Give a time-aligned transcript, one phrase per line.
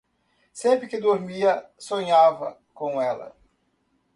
[0.51, 3.35] Sempre que dormia, sonhava com ela